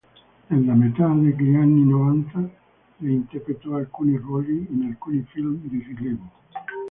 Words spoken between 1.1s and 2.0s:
degli anni